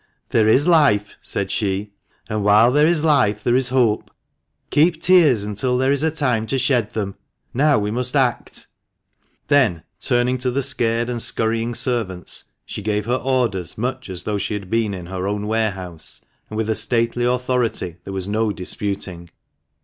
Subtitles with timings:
[0.29, 1.93] "There is life," said she,
[2.27, 4.09] "and while there is life there is hope.
[4.71, 7.17] Keep tears until there is time to shed them;
[7.53, 8.65] now we must act."
[9.47, 14.39] Then, turning to the scared and scurrying servants, she gave her orders much as though
[14.39, 18.51] she had been in her own warehouse, and with a stately authority there was no
[18.51, 19.29] disputing.